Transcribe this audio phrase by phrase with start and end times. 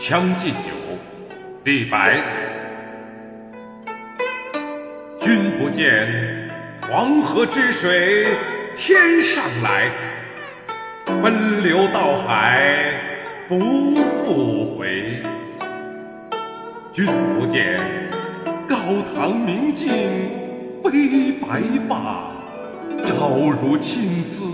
[0.08, 0.70] 《将进酒》
[1.64, 2.16] 李白。
[5.20, 6.48] 君不见，
[6.88, 8.26] 黄河之水
[8.74, 9.90] 天上来，
[11.22, 12.94] 奔流到海
[13.46, 13.60] 不
[14.24, 15.22] 复回。
[16.94, 17.04] 君
[17.38, 17.78] 不见，
[18.66, 18.76] 高
[19.14, 19.92] 堂明镜
[20.82, 22.32] 悲白发，
[23.06, 24.46] 朝如青丝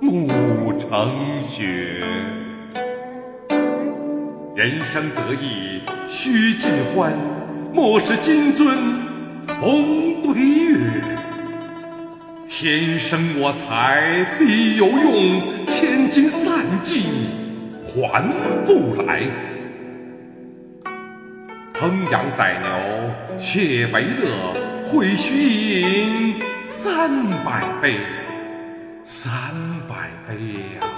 [0.00, 2.04] 暮成雪。
[4.58, 5.80] 人生得意
[6.10, 7.12] 须尽欢，
[7.72, 8.76] 莫使金樽
[9.60, 11.00] 空对月。
[12.48, 17.04] 天生我材必有用，千金散尽
[17.84, 18.20] 还
[18.66, 19.22] 复来。
[21.72, 26.34] 烹羊宰牛且为乐，会须一饮
[26.64, 27.08] 三
[27.44, 27.94] 百杯，
[29.04, 29.30] 三
[29.88, 30.34] 百杯
[30.80, 30.97] 呀！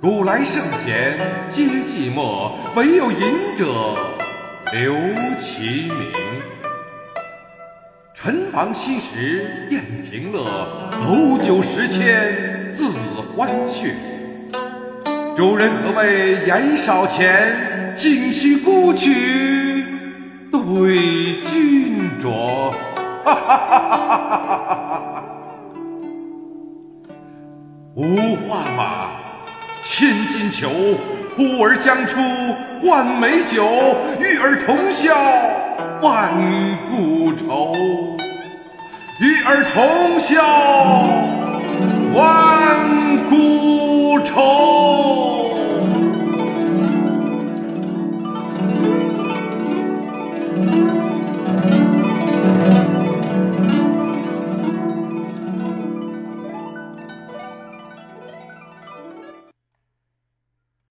[0.00, 1.18] 古来圣贤
[1.50, 3.66] 皆寂寞，惟有饮者
[4.72, 4.94] 留
[5.40, 6.12] 其名。
[8.14, 12.92] 陈王昔时宴平乐，斗酒十千恣
[13.34, 13.92] 欢谑。
[15.36, 17.92] 主人何为言少钱？
[17.96, 19.84] 径须沽取
[20.52, 22.70] 对君酌。
[23.24, 24.74] 哈哈哈哈
[25.16, 25.24] 哈！
[27.96, 29.17] 五花马。
[29.90, 30.68] 千金裘
[31.34, 32.20] 呼儿将出
[32.82, 33.64] 换美酒
[34.20, 35.14] 与尔同销
[36.02, 36.30] 万
[36.90, 37.74] 古愁。
[39.20, 40.44] 与尔同销
[42.14, 44.67] 万古愁。